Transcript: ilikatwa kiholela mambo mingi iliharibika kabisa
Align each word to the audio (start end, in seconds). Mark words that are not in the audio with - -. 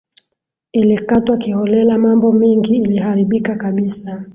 ilikatwa 0.71 1.37
kiholela 1.37 1.97
mambo 1.97 2.31
mingi 2.31 2.75
iliharibika 2.77 3.55
kabisa 3.55 4.25